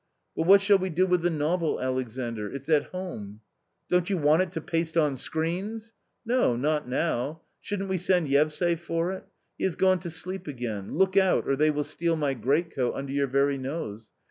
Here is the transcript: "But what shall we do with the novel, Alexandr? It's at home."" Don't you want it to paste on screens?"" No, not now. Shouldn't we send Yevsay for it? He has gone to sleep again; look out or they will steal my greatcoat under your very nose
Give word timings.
"But 0.35 0.47
what 0.47 0.61
shall 0.61 0.79
we 0.79 0.89
do 0.89 1.05
with 1.05 1.21
the 1.21 1.29
novel, 1.29 1.79
Alexandr? 1.79 2.51
It's 2.51 2.69
at 2.69 2.85
home."" 2.85 3.41
Don't 3.87 4.09
you 4.09 4.17
want 4.17 4.41
it 4.41 4.51
to 4.53 4.59
paste 4.59 4.97
on 4.97 5.15
screens?"" 5.15 5.93
No, 6.25 6.55
not 6.55 6.89
now. 6.89 7.41
Shouldn't 7.59 7.87
we 7.87 7.99
send 7.99 8.27
Yevsay 8.27 8.79
for 8.79 9.11
it? 9.11 9.27
He 9.59 9.63
has 9.65 9.75
gone 9.75 9.99
to 9.99 10.09
sleep 10.09 10.47
again; 10.47 10.95
look 10.95 11.17
out 11.17 11.45
or 11.47 11.55
they 11.55 11.69
will 11.69 11.83
steal 11.83 12.15
my 12.15 12.33
greatcoat 12.33 12.95
under 12.95 13.13
your 13.13 13.27
very 13.27 13.59
nose 13.59 14.09